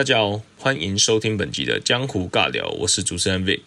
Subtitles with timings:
[0.00, 3.60] 大家好，欢迎收听本集的江湖尬聊，我是主持人 Vic。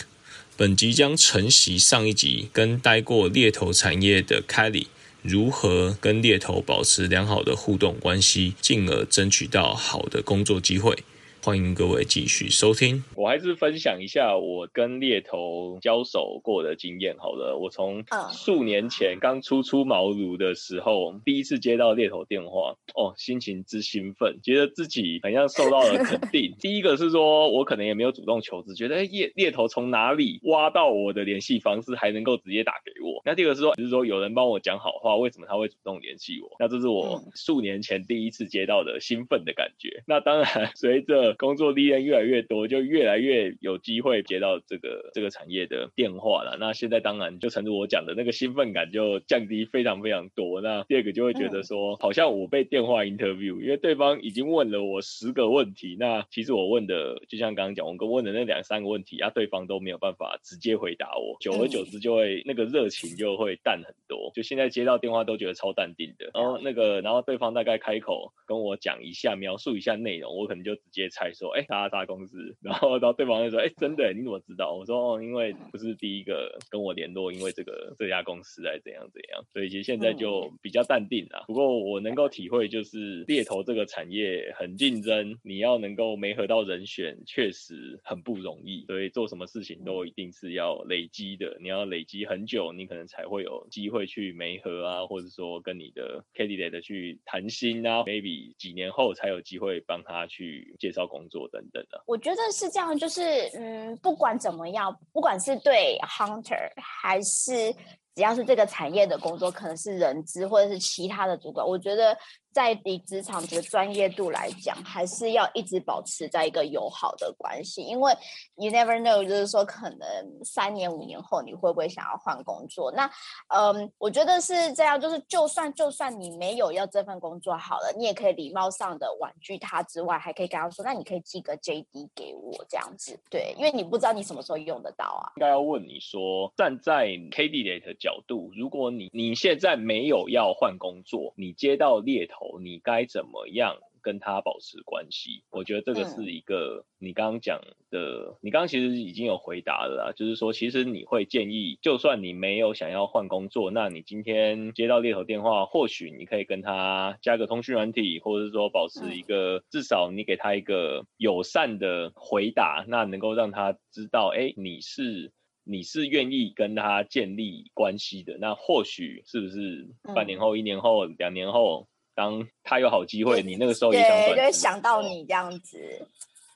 [0.58, 4.88] 本集将承袭上一集跟待过猎头产业的 Kelly
[5.22, 11.04] 如何跟猎头保持良好的互动关系，进而争取到好的工作机会。
[11.46, 13.04] 欢迎各位继续收听。
[13.18, 17.18] 我还是分享一下我跟猎头交手过的经验。
[17.18, 18.02] 好了，我从
[18.32, 26.56] 数年前刚初出茅庐的时候，第一次接到猎头电话，哦，心情之兴奋，觉得自己好像受到了肯定。
[26.62, 33.22] 第一个是说我可能也没有主动求职，觉得哎猎猎头从哪里挖到我的联系方式，还能够直接打给我。
[33.26, 36.56] 那第二个是说，就是说有人帮我讲好话，为什么他会主动联系我？
[36.58, 40.04] 那这是我数年前第一次接到的兴奋的感觉。
[40.08, 46.58] 那当然 随着工作历练越来越多，就越来越有机会接到这个这个产业的电话了。
[46.60, 50.62] 那现在当然就诚如我讲的那个兴奋感就降低非常非常多。
[50.62, 64.32] 那第二个就会觉得说，好像我被电话 interview，因为对方已经问了我十个问题，那其实我问的就像刚刚讲，我跟问的那两三个问题啊，对方都没有办法直接回答我，久而久之就会那个热情就会淡很多。
[64.34, 71.64] 就现在接到电话都觉得超淡定的，然后那个然后对方大概开口跟我讲一下，描述一下内容，我可能就直接猜说，哎。
[71.74, 74.14] 大大公司，然后然后对方就说：“哎，真的？
[74.14, 81.46] 你怎么知道？”我说：“哦，因为不是第一个跟我联络，因为这个这家公司哎怎样怎样，所以其实现在就比较淡定了。
[81.48, 88.86] 不过我能够体会，就是猎头这个产业很竞争，你要能够没合到人选，确实很不容易。
[88.86, 103.22] 所以做什么事情都一定是要累积的，你要累积很久，你可能才会有机会去没合啊，或者说跟你的 candidate 去谈心啊，maybe 几年后才有机会帮他去介绍工作。”等等的，我觉得是这样，就是
[103.54, 107.72] 嗯，不管怎么样，不管是对 hunter 还是
[108.16, 112.18] 只要是这个产业的工作，可能是人资或者是其他的主管，我觉得。
[112.54, 118.14] 在以职场的专业度来讲，还是要一直保持在一个友好的关系，因为
[118.56, 120.00] you never know，就是说可能
[120.46, 122.92] 三年五年后你会不会想要换工作？
[122.92, 123.10] 那
[123.48, 135.34] 嗯，我觉得是这样，就是就算就算你没有要这份工作好了，你也可以礼貌上的婉拒他之外，还可以跟他说，那你可以寄个 JD 给我这样子，对，因为你不知道你什么时候用得到啊。
[135.38, 142.43] 应该要问你说，站在 KD later 角度，如果你你现在没有要换工作，你接到猎头。
[142.62, 145.44] 你该怎么样跟他保持关系？
[145.50, 165.32] 我觉得这个是一个你刚刚讲的，你刚刚其实已经有回答了啦，就是说，其实你会建议，就算你没有想要换工作，那你今天接到猎头电话，或许你可以跟他加个通讯软体，或者是说保持一个至少你给他一个友善的回答，那能够让他知道，哎，你是
[165.64, 171.88] 你是愿意跟他建立关系的，那或许是不是半年后、一年后、两年后？
[172.16, 176.08] 当他有好机会，你那个时候也想就会想到你这样子。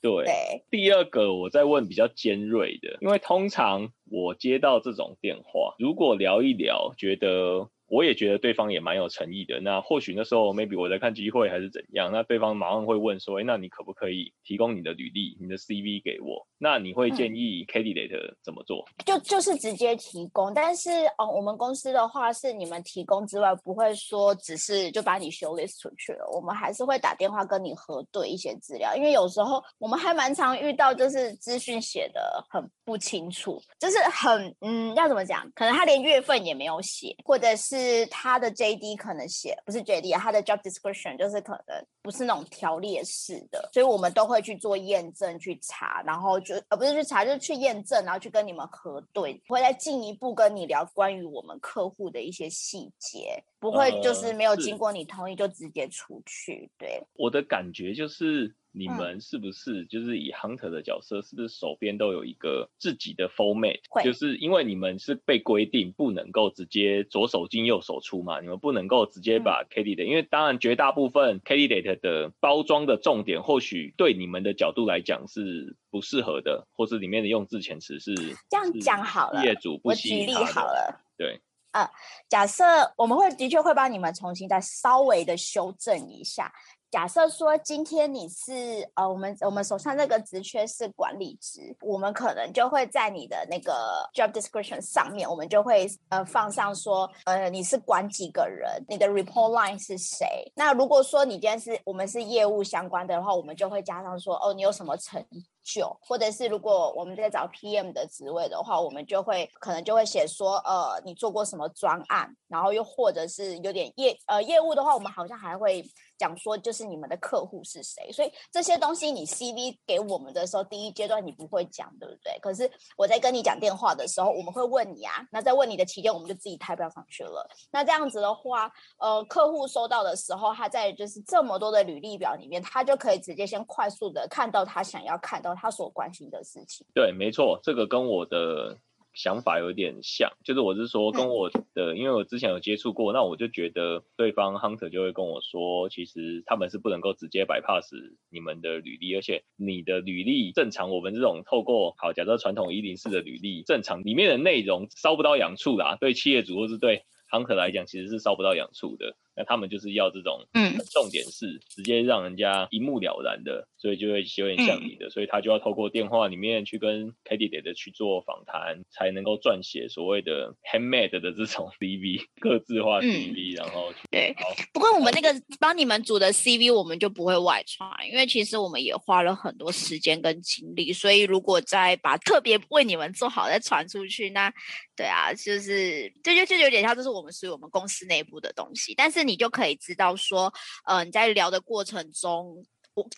[0.01, 7.69] 对，第二个我在问比较尖锐的，因为通常我接到这种电话，如果聊一聊，觉得。
[7.87, 9.59] 我也觉得对方也蛮有诚意的。
[9.61, 18.83] 那或许那时候 maybe 我在看机会还是怎样，那对方马上会问说：“哎，那你可不可以提供你的履历、你的 CV 给我？”那你会建议 candidate 怎么做？
[19.05, 20.53] 就就是直接提供。
[20.53, 26.27] 但是哦，我们公司的话是你们提供之外，不会说只是就把你 show list 出去了。
[26.33, 35.49] 我们还是会打电话跟你核对一些资料，因为有时候我们还蛮常遇到，就是资讯写的很不清楚，就是很嗯，要怎么讲？
[35.53, 37.76] 可能他连月份也没有写，或者是。
[37.77, 56.69] 是他的 JD 可能写不是 JD 啊，他的 job description 就是可能不是那种条列式的，所以我们都会去做验证去查，然后就呃不是去查，就是去验证，然后去跟你们核对，会再进一步跟你聊关于我们客户的一些细节，不会就是没有经过你同意就直接出去。
[56.77, 58.55] 对，我的感觉就是。
[58.77, 63.79] 你们是不是就是以 hunter 的角色，是不是手边都有一个自己的 format？
[64.03, 78.13] 就是因为你们是被规定不能够直接左手进右手出嘛，你们不能够直接把 candidate，因为当然绝大部分 candidate 的包装的重点，或许对你们的角度来讲是不适合的，或是里面的用字遣词是
[78.47, 79.43] 这样讲好了。
[79.43, 81.41] 业主不举例好了，对，
[81.71, 81.89] 啊，
[82.29, 82.63] 假设
[82.95, 86.53] 我们会的确会帮你们重新再稍微的修正一下。
[86.89, 100.25] 假设说今天你是呃，我们我们手上这个职缺是管理职，我们可能就会在你的那个 job description 上面，我们就会呃放上说，呃你是管几个人，你的 report line 是谁。
[100.55, 105.21] 那如果说你今天是我们是业务相关的话，我们就会加上说，哦你有什么成
[105.63, 115.83] 就，或者是如果我们在找 PM 的职位的话，我们就会可能就会写说，呃你做过什么专案，然后又或者是有点业呃业务的话，我们好像还会。
[116.17, 118.11] 讲说就是你们的客户是谁。
[118.11, 122.37] 所以这些东西你 CV 给我们的时候，第一阶段你不会讲，对不对？
[122.41, 125.27] 可是我在跟你讲电话的时候，我们会问你啊。
[125.31, 127.47] 那在问你的期间，我们就自己 type 上去了。
[127.71, 136.85] 那这样子的话，呃，客户收到的时候，他在就是这么多的履历表里面，他就可以直接先快速的看到他想要看到他所关心的事情。
[136.93, 138.77] 对，没错，这个跟我的。
[139.17, 147.89] 想法有点像，就是我是说跟我的，因为我之前有接触过，那我就觉得对方 hunter 就会跟我说，其实他们是不能够直接 bypass
[148.29, 159.15] 你们的履历，而且你的履历正常，我们这种透过好，假设传统一零四的履历正常，里面的内容烧不到痒处啦，对企业主或是对 hunter 来讲，其实是烧不到痒处的。
[159.37, 174.35] 那他们就是要这种，嗯，重点是直接让人家一目了然的，所以就会有点像你的，所以他就要透过电话里面去跟 candidate 的去做访谈，才能够撰写所谓的 handmade 的这种 CV，各自化 CV，然后对。
[174.73, 175.29] 不过我们那个
[175.59, 184.51] 帮你们组的 CV，我们就不会外传，因为其实我们也花了很多时间跟精力，所以如果再把特别为你们做好再传出去，那
[184.95, 189.26] 对啊，就是这就就有点像，这是我们属于我们公司内部的东西，但是。
[189.27, 190.53] 你就可以知道说，
[190.85, 192.65] 呃，你在聊的过程中，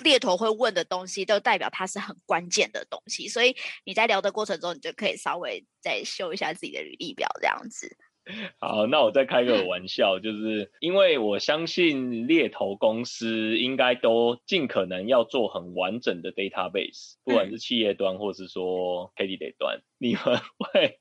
[0.03, 3.27] 猎头会问的东西，都代表它是很关键的东西。
[3.27, 7.95] 所以你在聊的过程中，你就可以稍微再修一下自己的履历表，这样子。
[8.59, 19.81] 好，那我再开个玩笑，就是因为我相信猎头公司应该都尽可能要做很完整的 database，不管是企业端或是说 candidate 端。
[19.97, 20.99] 你们会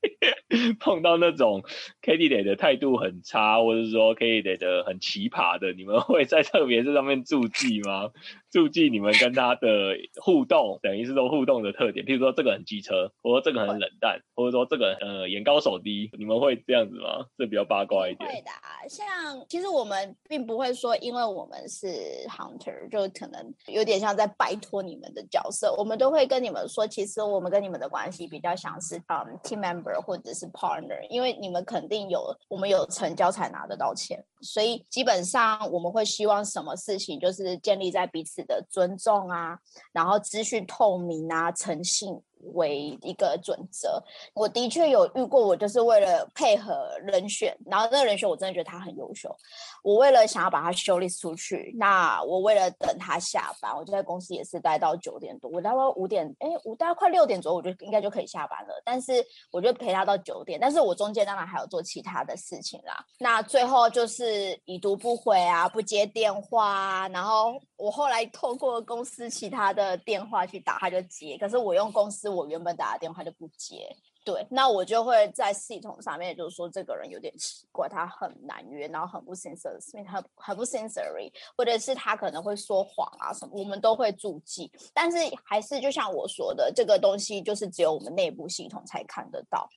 [0.80, 1.62] 碰到那种
[2.00, 8.10] k d t 的态度很差，或者是说 k d t 的很奇葩的，你们会在特别这上面注记吗？
[8.50, 17.26] 注记你们跟他的互动，等于是说互动的特点，譬如说这个很机车，或者这个很冷淡，或者说这个呃眼高手低，你们会这样子吗？
[17.36, 18.30] 这比较八卦一点。
[18.30, 18.50] 会的，
[18.88, 19.06] 像
[19.50, 21.88] 其实我们并不会说，因为我们是
[22.26, 28.78] hunter，就可能有点像在拜托你们的角色，我们都会跟你们说，其实我们跟你们的关系比较像。
[28.80, 39.58] 是嗯，team member 或者是 partner，因为你们肯定有我们有成交才拿得到钱，所以基本上我们会希望什么事情就是建立在彼此的尊重啊，
[39.92, 42.22] 然后资讯透明啊，诚信。
[42.54, 44.02] 为一个准则，
[44.34, 49.34] 我的确有遇过，我就是为了配合人选，然后那个人选我真的觉得他很优秀，
[49.82, 59.12] 我为了想要把他修理出去，那我为了等他下班，我就在公司也是待到九点多，我大概五点，哎，我大概快六点左右，我就应该就可以下班了，但是
[59.50, 72.27] 我就陪他到九点，但是我中间当然还有做其他的事情啦，那最后就是已读不回啊，不接电话啊，然后我后来透过公司其他的电话去打，他就接，可是我用公司。
[72.28, 73.88] 我原本打的电话就不接，
[74.24, 84.70] 对，那我就会在系统上面就是说这个人有点奇怪，他很难约，然后很不 sincere，很很不 sincere，或者是他可能会说谎啊什么，我们都会注记。
[84.92, 89.68] 但是还是就像我说的，这个东西就是只有我们内部系统才看得到。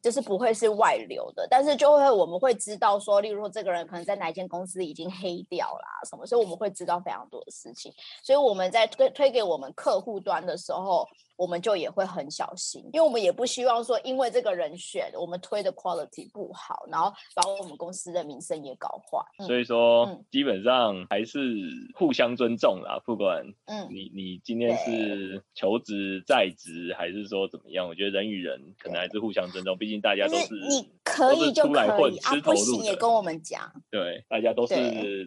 [0.00, 7.92] 就是不会是外流的，但是就会我们会知道说，例如说这个人可能在哪一间公司已经黑掉啦什么，所以我们会知道非常多的事情。
[8.22, 11.04] 所以我们在推推给我们客户端的时候，
[11.38, 19.46] 我们就也会很小心，因为我们也不希望说，因为这个人选我们推的 quality 不好，然后把我们公司的名声也搞坏。
[19.46, 21.38] 所以说，基本上还是
[21.94, 29.78] 互相尊重啦，不管嗯你你今天是求职在职还是说怎么样，我觉得人与人可能还是互相尊重。
[29.78, 33.72] 毕竟大家都是你可以就可以啊，不行也跟我们讲。
[33.92, 34.74] 对，大家都是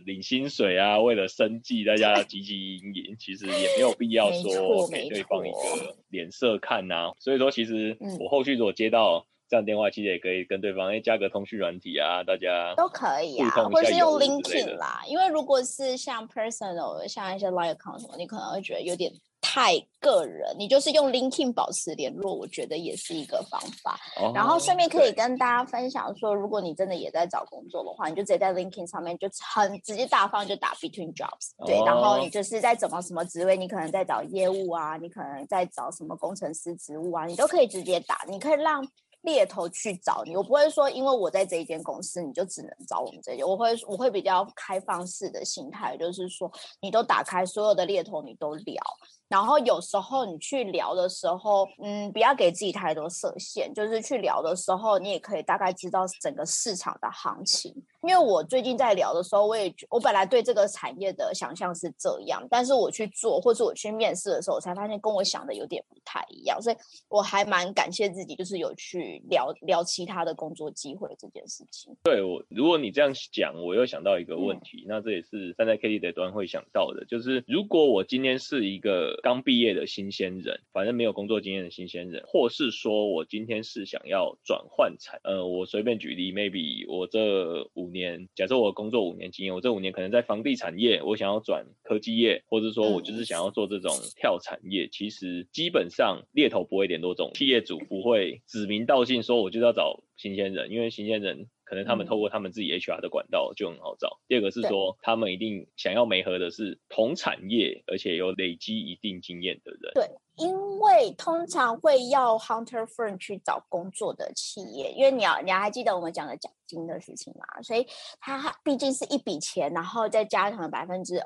[0.06, 7.12] 领薪水啊，为了生计，大家汲汲营营，其实也没有必要说给对方一个脸色看呐。
[7.18, 15.04] 所以说，其实我后续如果接到这样电话，其实也可以跟对方哎加个通讯软体啊，大家都可以啊，或者是用 LinkedIn 啦。
[15.06, 19.12] 因为如果是像 personal，像一些 Line account 什么，你可能会觉得有点。
[19.44, 24.00] 太个人，你就是用 LinkedIn 保持联络，我觉得也是一个方法。
[24.36, 38.88] 然后顺便可以跟大家分享说，如果你真的也在找工作的话，你就直接在 LinkedIn 上面就很直接大方就打 Between Jobs，对，然后你就是在怎么什么职位，你可能在找业务啊，你可能在找什么工程师职务啊，你都可以直接打，你可以让。
[39.22, 43.48] 猎头去找你，我不会说，因为我在这一间公司，你就只能找我们这间。
[43.48, 46.52] 我会我会比较开放式的心态，就是说，
[46.82, 48.82] 你都打开所有的猎头，你都聊。
[49.32, 57.74] 然后有时候你去聊的时候，嗯，不要给自己太多设限，就是去聊的时候，你也可以大概知道整个市场的行情。
[58.02, 66.76] 因为我最近在聊的时候，我也我本来对这个产业的想象是这样，但是我去做或者我去面试的时候，我才发现跟我想的有点不太一样，所以
[67.08, 71.96] 我还蛮感谢自己，就是有去聊聊其他的工作机会这件事情。
[72.04, 101.48] 对我，如果你这样讲，我又想到一个问题，那这也是站在 K D 的端会想到的，就是如果我今天是一个刚毕业的新鲜人，反正没有工作经验的新鲜人，或是说我今天是想要转换产，呃，我随便举例，maybe 我这五年，假设我工作五年经验，我这五年可能在房地产业，我想要转科技业，或者说我就是想要做这种跳产业，其实基本上猎头不会点多种，企业主不会指名道姓说我就要找新鲜人，因为新鲜人。
[101.72, 104.20] 可能他们透过他们自己 HR 的管道就很好找。
[104.28, 109.94] 第二个是说，他们一定想要媒合的是同产业，而且有累积一定经验的人。
[109.94, 117.62] 对，因为通常会要 hunter firm 去找工作的企业，因为你要，你还记得我们讲的奖金的事情嘛？
[117.62, 117.88] 所以
[118.20, 121.26] 它毕竟是一笔钱，然后再加上百分之的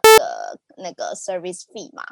[0.77, 2.03] 那个 service fee 嘛。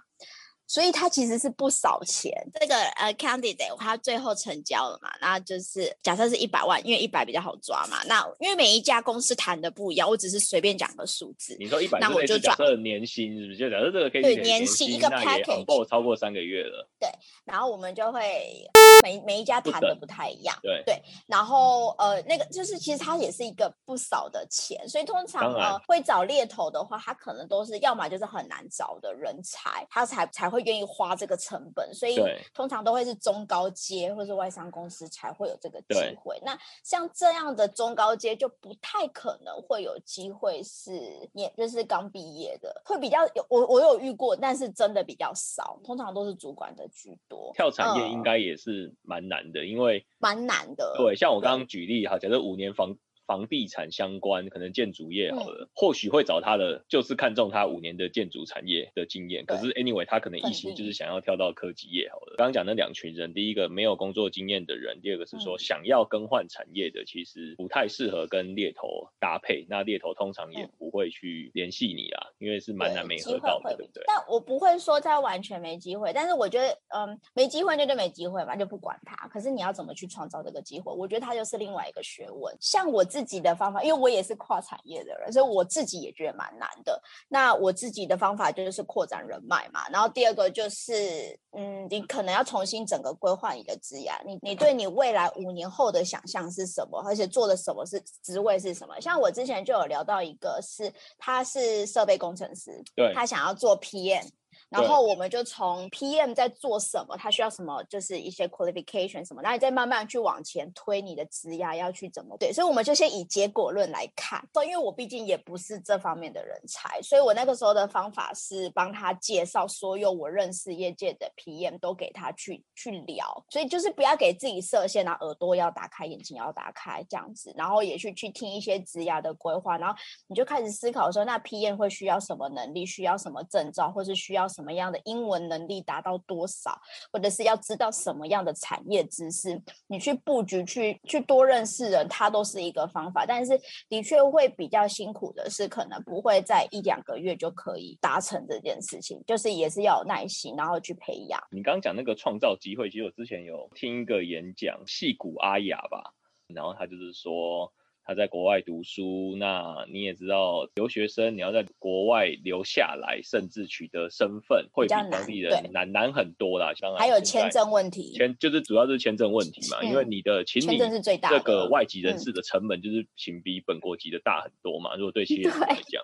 [0.74, 2.34] 所以他其实是不少钱。
[2.60, 5.12] 这个呃，candidate 他最后成交了嘛？
[5.22, 8.02] 那就是假设是一百万，因为一百比较好抓嘛。
[8.08, 11.56] 那因为每一家公司谈的不一样，我只是随便讲个数字。
[11.60, 13.60] 你说一百，那我就假设年薪是不是？
[13.60, 16.90] 就假设这个可以对年薪一个 package 超过三个月了。
[17.00, 17.08] 对，
[17.46, 18.68] 然后我们就会
[19.04, 20.58] 每每一家谈的不太一样。
[20.64, 30.64] 对对，然后呃，那个就是其实它也是一个不少的钱，所以通常呃会找猎头的话，他可能都是要么就是很难找的人才，他才才会。
[30.64, 32.18] 愿意花这个成本，所以
[32.54, 36.40] 通常都会是中高阶或是外商公司才会有这个机会。
[36.42, 47.52] 那像这样的中高阶就不太可能会有机会是也就是刚毕业的，会比较有我我有遇过，但是真的比较少，通常都是主管的居多。
[47.54, 50.94] 跳产业应该也是蛮难的，因为蛮难的。
[50.98, 52.98] 对，像我刚刚举例哈，假设五年房。
[53.26, 59.46] 房地产相关，可能建筑业好了，或许会找他的，就是看中他五年的建筑产业的经验。
[59.46, 62.36] 可是 anyway，他可能一心就是想要跳到科技业好了。
[62.38, 69.66] 刚刚讲那两群人，第一个没有工作经验的人，第二个是说想要更换产业的，其实不太适合跟猎头搭配。
[69.70, 74.04] 那猎头通常也不会去联系你啦，因为是蛮难没合到的，对不对？
[74.08, 79.28] 但我不会说他完全没机会，但是我觉得，嗯，没机会那就没机会嘛，就不管他。
[79.28, 80.92] 可是你要怎么去创造这个机会？
[80.92, 82.58] 我觉得他就是另外一个学问。
[82.60, 83.04] 像我。
[83.14, 87.00] 自己的方法，因为我也是跨产业的人，所以我自己也觉得蛮难的。
[87.28, 89.88] 那我自己的方法就是扩展人脉嘛。
[89.90, 94.10] 然后第二个就是，嗯，你可能要重新整个规划你的职业。
[94.26, 97.04] 你你对你未来五年后的想象是什么？
[97.06, 99.00] 而且做的什么是职位是什么？
[99.00, 100.83] 像我之前就有聊到一个，是
[101.18, 104.28] 他是设备工程师，对，他想要做 PM。
[104.74, 114.44] 然后我们就从 PM 在做什么，他需要什么，就是一些 qualification 什么，然后你再慢慢去往前推你的职涯要去怎么对，所以我们就先以结果论来看。
[114.66, 129.96] 因为我毕竟也不是这方面的人才，所以我那个时候的方法是帮他介绍所有我认识业界的 PM 都给他去去聊，所以就是不要给自己设限啊，耳朵要打开，眼睛要打开这样子，然后也去去听一些职涯的规划，然后
[130.28, 134.63] 你就开始思考说，那 PM 会需要什么能力，需要什么证照，或是需要什么。
[134.64, 136.80] 什么样的英文能力达到多少，
[137.12, 143.26] 或者是要知道什么样的产业知识，你去布局、去去多认识人，它都是一个方法。
[143.26, 151.38] 但是的确会比较辛苦的是，可能不会在一两个月就可以达成这件事情，就是也是要有耐心，然后去培养。
[151.52, 156.14] 你刚刚讲那个创造机会，其实我之前有听一个演讲，戏骨阿雅吧，
[156.48, 157.70] 然后他就是说。
[158.06, 166.74] 他在国外读书，那你也知道，留学生你要在国外留下来，甚至取得身份，会比当地人难难很多啦。
[166.82, 174.96] 当然还有签证问题，签就是主要是签证问题嘛，因为你的请你这个外籍人士的成本就是请比本国籍的大很多嘛。
[174.98, 176.04] 如果对企业主来讲，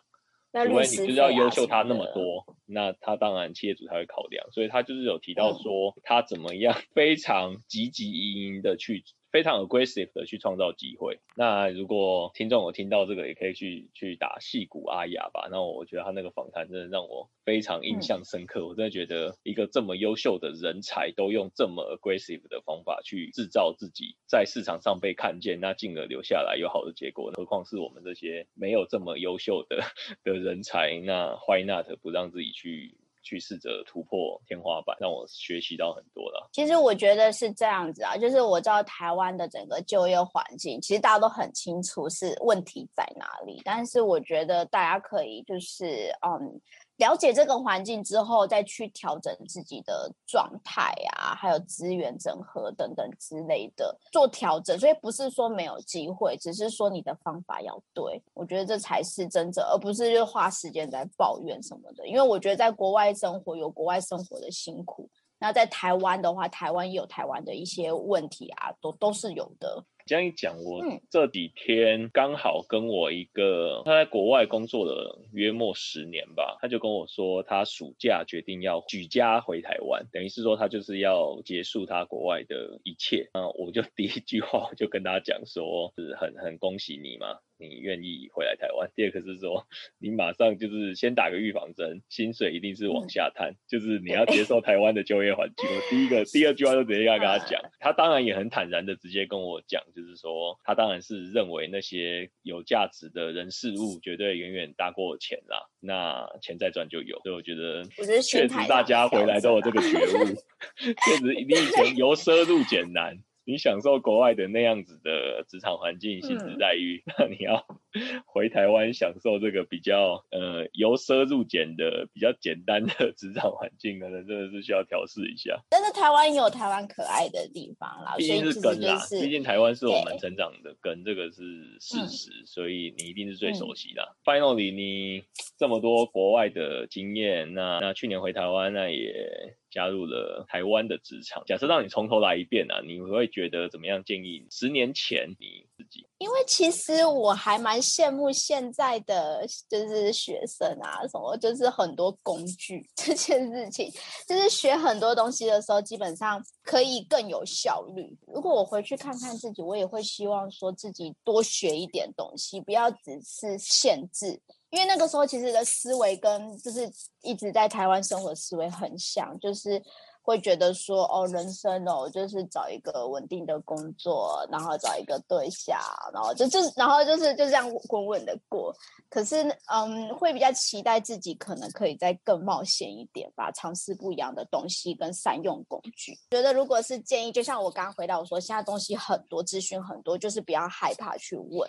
[0.65, 4.49] 因为你就是要优秀他那么多，那他当然企业主才会考量。
[4.53, 9.03] 所以他就是有提到说，他怎么样 非常积极营营的去。
[9.31, 11.19] 非常 aggressive 的去创造机会。
[11.35, 15.47] 那如果听众有听到这个，也可以去去打戏骨阿雅吧。
[15.51, 18.67] 那我觉得他那个访谈真的让我非常印象深刻。
[18.67, 27.31] 我真的觉得一个这么优秀的人才，都用这么 aggressive 的方法去制造自己在市场上被看见，那进而留下来有好的结果。
[27.35, 29.83] 何况是我们这些没有这么优秀的
[30.23, 32.98] 的人才，那 why not 不让自己去？
[33.29, 36.49] 去试着突破天花板，让我学习到很多了。
[36.51, 43.61] 其实我觉得是这样子啊，就是我知道台湾的整个就业环境，其实大家都很清楚是问题在哪里。
[43.63, 46.59] 但是我觉得大家可以就是嗯，
[46.99, 54.77] 了解这个环境之后，再去调整自己的状态啊，还有资源整合等等之类的做调整。
[54.77, 58.21] 所以不是说没有机会，只是说你的方法要对。
[58.33, 62.05] 我觉得这才是真正，而不是就花时间在抱怨什么的。
[62.07, 69.83] 因为我觉得在国外生活有国外生活的辛苦，那在台湾的话，台湾也有台湾的一些问题啊，都都是有的。
[70.09, 83.29] 这样一讲，我这几天刚好跟我一个他在国外工作的约莫十年吧，他就跟我说，他暑假决定要举家回台湾，等于是说他就是要结束他国外的一切。
[83.35, 87.37] 那我就第一句话我就跟他讲说，是很很恭喜你嘛。
[87.59, 88.89] 你愿意回来台湾？
[88.95, 89.67] 第二个是说，
[89.99, 95.69] 你马上就是先打个预防针，薪水一定是往下探，就是你要接受台湾的就业环境。
[95.69, 105.67] 我第一个、 第二句话就直接要跟他讲，他当然也很坦然的直接跟我讲，就是说他当然是认为那些有价值的人事物绝对远远大过钱啦。
[105.81, 107.83] 那钱再赚就有，所以我觉得
[108.21, 110.25] 确实大家回来都有这个觉悟，
[110.79, 113.19] 确实你以前由奢入俭难。
[113.49, 117.65] 你享受国外的那样子的职场环境、薪资待遇，那你要
[118.27, 125.59] 回台湾享受这个比较呃由奢入俭的比较简单的职场环境，可能真的是需要调试一下。
[125.71, 131.41] 但是台湾也有台湾可爱的地方啦，毕竟是根啦，毕竟台湾是我们成长的根，这个是
[131.79, 134.15] 事实，所以你一定是最熟悉的。
[134.23, 135.23] Finally，你
[135.57, 139.55] 这么多国外的经验，那那去年回台湾，那也。
[139.71, 141.43] 加入了台湾的职场。
[141.45, 144.03] 假设让你从头来一遍啊，你会觉得怎么样？
[144.03, 146.05] 建议十年前你自己。
[146.17, 153.89] 因为其实我还蛮羡慕现在的就是学生啊，什么就是很多工具这件事情，
[154.27, 158.17] 就是学很多东西的时候，基本上可以更有效率。
[158.27, 164.41] 如果我回去看看自己，我也会希望说自己多学一点东西，不要只是限制。
[164.71, 166.89] 因为那个时候其实的思维跟就是
[167.21, 169.81] 一直在台湾生活思维很像，就是
[170.21, 175.79] 会觉得说哦，人生哦，就是找一个稳定的工作，然后找一个对象，
[176.13, 178.71] 然后就就然后就是就这样稳稳的过。
[179.09, 179.41] 可是
[179.73, 186.15] 嗯，会比较期待自己可能可以再更冒险一点吧，尝试不一样的东西跟善用工具。
[186.29, 191.67] 觉得如果是建议，就像我刚刚回答我说，现在东西很多，资讯很多，就是不要害怕去问。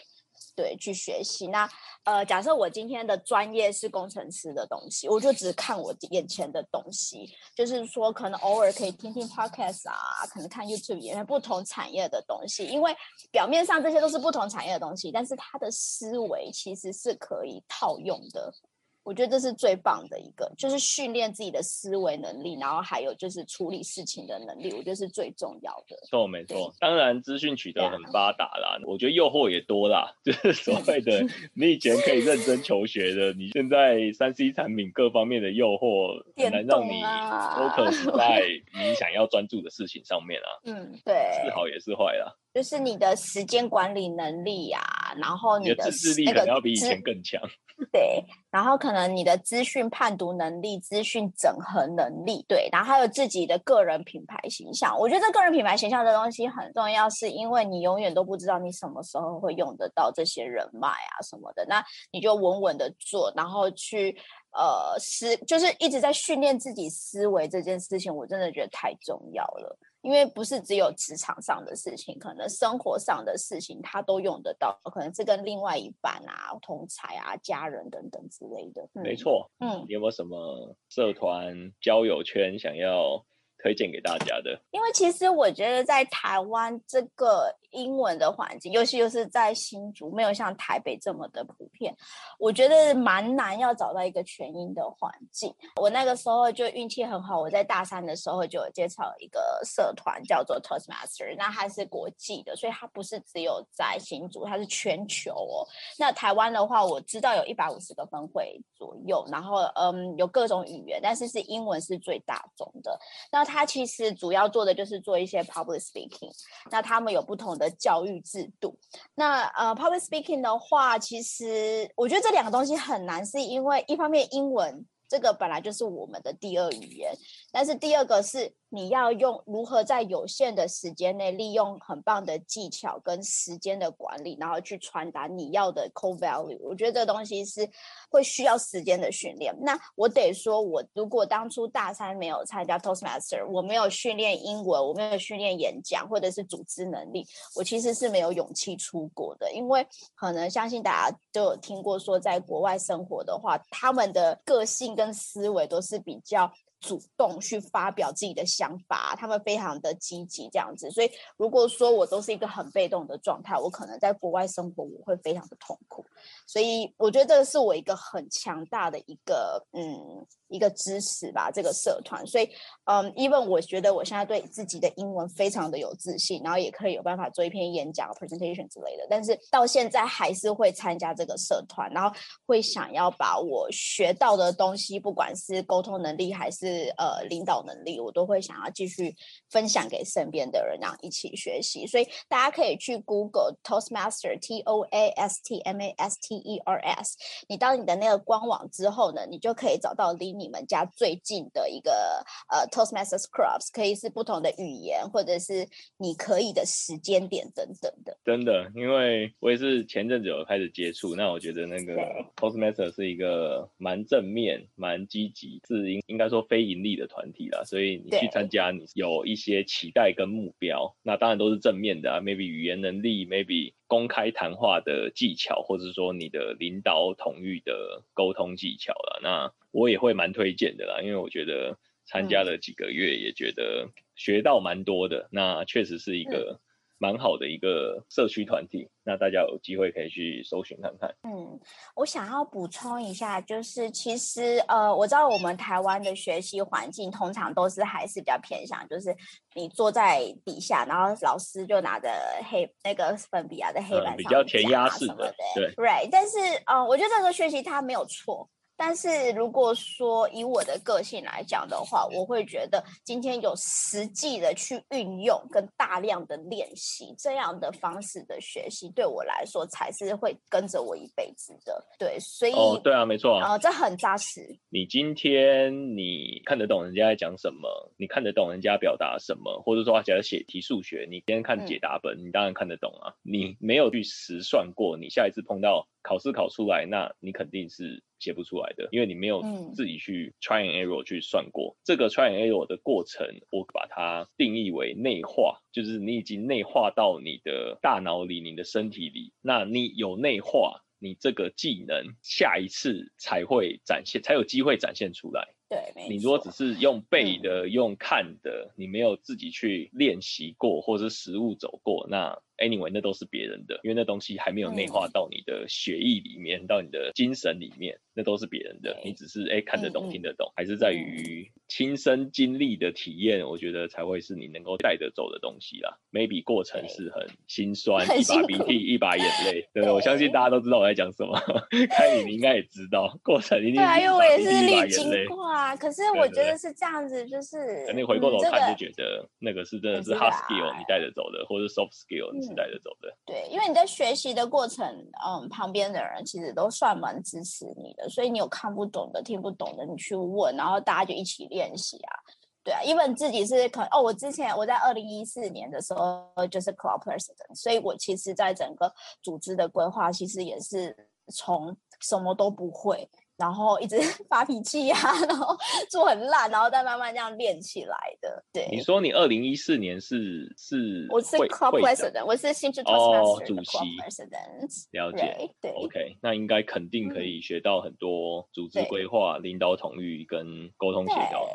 [0.55, 1.47] 对，去学习。
[1.49, 1.69] 那
[2.05, 12.67] 呃，假设我今天的专业是工程师的东西，我就只看我眼前的东西，就是说可能偶尔可以听听 podcast 啊，可能看 YouTube，也不同产业的东西。
[12.67, 12.95] 因为
[13.31, 18.53] 表面上这些都是不同产业的东西，但是他的思维其实是可以套用的。
[19.03, 25.97] 我觉得这是最棒的一个，就是训练自己的思维能力，然后还有就是处理事情的能力，我觉得是最重要的。
[26.09, 26.73] 错，没错。
[26.79, 30.15] 当然，资讯取得很发达啦，我觉得诱惑也多啦。
[30.23, 38.43] 就是所谓的你以前可以认真求学的，你现在三 C 产品各方面的诱惑，很难让你 focus 在
[38.75, 40.49] 你想要专注的事情上面啊。
[40.65, 42.37] 嗯，对，是好也是坏啦。
[42.53, 44.81] 就是你的时间管理能力呀，
[45.19, 47.41] 然后你的自制力可能要比以前更强。
[47.91, 54.95] 对，然后可能你的资讯判读能力、资讯整合能力，对，然后还有自己的个人品牌形象。
[54.99, 61.65] 我觉得这个人品牌形象的东西很重要，是因为你永远都不知道你什么时候会用得到这些人脉啊什么的。
[61.67, 64.15] 那你就稳稳的做，然后去
[64.53, 69.79] 呃思，就是一直在训练自己思维这件事情，我真的觉得太重要了。
[70.03, 78.89] 因为不是只有职场上的事情，可能生活上的事情他都用得到，可能是跟另外一半啊、同才啊、家人等等之类的。
[78.93, 83.25] 没错，嗯，有没有什么社团、交友圈想要？
[83.63, 91.95] 推荐给大家的，因为其实我觉得在台湾这个英文的环境，尤其又是在新竹，没有像台北这么的普遍，
[92.39, 95.55] 我觉得蛮难要找到一个全英的环境。
[95.77, 105.69] 我那个时候就运气很好，我在大三的时候就有介绍一个社团叫做 Toastmaster，那它是国际的，所以它不是只有在新竹，它是全球哦。
[105.99, 112.99] 那台湾的话，我知道有一百五十个分会左右，然后嗯，有各种语言，但是是英文是最大宗的。
[113.31, 116.31] 那他其实主要做的就是做一些 public speaking，
[116.71, 118.79] 那他们有不同的教育制度。
[119.15, 127.13] 那呃，public speaking 的话，其实我觉得这两个东西很难，是因为一方面英文这个本来就是我们的第二语言，
[127.53, 136.59] 但是第二个是你要用如何在有限的时间内利用很棒的技巧跟时间的管理，然后去传达你要的 core value。
[136.63, 137.69] 我觉得这东西是
[138.09, 139.53] 会需要时间的训练。
[139.61, 149.53] 那我得说，我如果当初大三没有参加 Toastmaster，我没有训练英文，我没有训练演讲或者是组织能力，我其实是没有勇气出国的。
[149.53, 149.85] 因为
[150.15, 156.49] 可能相信大家都有听过说，在国外生活的话，他们的个性跟思维都是比较。
[156.81, 160.91] 主动去发表自己的想法，他们非常的积极，这样子。
[160.91, 166.05] 所以，如果说我都是一个很被动的状态，我可能在国外生活我会非常的痛苦。
[166.47, 172.27] 所以，我觉得这个是我一个很强大的一个嗯一个支持吧，这个社团。
[172.27, 172.49] 所以，
[172.85, 179.07] 嗯，even 我觉得我现在对自己的英文非常的有自信，然后也可以有办法做一篇演讲 presentation 之类的。
[179.09, 182.15] 但是到现在还是会参加这个社团，然后
[182.47, 189.15] 会想要把我学到的东西，不管是沟通能力还是是呃，领导能力，我都会想要继续
[189.51, 191.87] 分享给身边的人，然后一起学习。
[191.87, 197.17] 所以大家可以去 Google Toastmaster T O A S T M A S T E R S。
[197.49, 208.17] 你到你的那个官网之后呢，你就可以找到离你们家最近的一个呃 Toastmasters Clubs，可以是不同的语言，或者是你可以的时间点等等的。
[208.25, 211.97] 真的，因为我也是前阵子有开始接触，那我觉得那个
[212.37, 216.60] Toastmaster 是一个蛮正面、蛮积极，是应应该说非。
[216.61, 222.21] 非盈利的团体啦，所以你去参加，你有一些期待跟目标，那当然都是正面的啊。
[222.21, 229.21] maybe 语言能力，maybe 公开谈话的技巧，或者说你的领导统御的沟通技巧了。
[229.23, 235.31] 那我也会蛮推荐的啦，因为我觉得参加了几个月，也觉得学到蛮多的。
[235.33, 236.61] 那确实是一个。
[237.03, 241.11] 蛮好的一个社区团体，那大家有机会可以去搜寻看看。
[241.23, 241.59] 嗯，
[241.97, 249.17] 我想要补充一下，就是其实呃，我知道我们台湾的学习环境通常都是还是比较偏向，就是
[249.55, 252.11] 你坐在底下，然后老师就拿着
[252.51, 256.07] 黑那个粉笔啊在黑板上比较填鸭式的，对，right。
[256.13, 256.37] 但是
[256.67, 258.47] 呃，我觉得这个学习它没有错。
[258.81, 271.87] 但是如果说以我的个性来讲的话，我会觉得今天有实际的去运用跟大量的练习这样的方式的学习，对我来说才是会跟着我一辈子的。
[271.99, 274.49] 对，所以哦，对啊，没错啊，这很扎实。
[274.71, 283.13] 你今天你看得懂人家在讲什么，你看得懂人家表达什么，或者说假如写题数学，你今天看解答本，你当然看得懂啊。
[283.23, 285.87] 你没有去实算过，你下一次碰到。
[286.03, 289.43] 考试考出来，那你肯定是写不出来的，因为你没有
[289.75, 291.77] 自己去 try and error 去算过。
[291.85, 299.33] 这个 try and error 的过程，我把它定义为内化，就是你已经内化到你的大脑里、你的身体里。
[299.41, 305.55] 那你有内化，你这个技能下一次才会展现，才有机会展现出来。
[305.69, 312.41] 对，你如果只是用背的、用看的，你没有自己去练习过，或者是实物走过，那。
[312.61, 319.01] Anyway，那都是别人的，因为那东西还没有内化到你的血液里面，到你的精神里面，那都是别人的。
[319.03, 325.99] 你只是哎看得懂、听得懂，还是在于亲身经历的体验，我觉得才会是你能够带得走的东西啦。
[326.13, 329.67] Maybe 过程是很心酸，一把鼻涕一把眼泪。
[329.73, 331.41] 对，我相信大家都知道我在讲什么。
[331.89, 333.77] 开你，你应该也知道过程一定。
[333.77, 335.75] 对啊，因为我也是历经过啊。
[335.75, 344.87] 可是我觉得是这样子，就是肯定回过头看就觉得那个是真的是 hard skill 你带着走的，或者 soft skill 带着走的，对，因为你在学习的过程，
[345.27, 352.17] 嗯，旁边的人其实都算蛮支持你的，所以你有看不懂的、听不懂的，你去问，然后大家就一起练习啊，
[352.63, 360.97] 对啊，因为自己是可哦，我之前我在二零一四年的时候就是 club president，所以我其实在整个组织的规划，其实也是
[361.33, 363.09] 从什么都不会。
[363.41, 363.97] 然后一直
[364.29, 365.57] 发脾气呀，然后
[365.91, 368.45] 做很烂，然后再慢慢这样练起来的。
[368.53, 374.87] 对，你说你二零一四年是是我是 club president，我是新竹 toastmaster 主席 president。
[374.93, 381.49] 了解，对，OK，那应该肯定可以学到很多组织规划、领导统御跟沟通协调。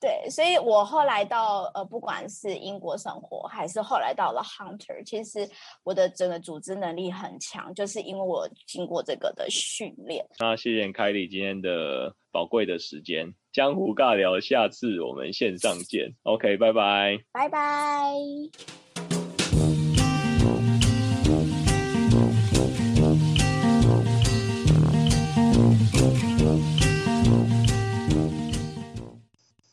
[0.00, 5.46] 对，所以我后来到呃，不管是英国生活，还是后来到了 Hunter，其实
[5.84, 10.26] 我的整个组织能力很强，就是因为我经过这个的训练。
[10.38, 16.14] 那谢谢凯莉今天的宝贵的时间，江湖尬聊，下次我们线上见。
[16.22, 18.89] OK，拜拜，拜拜。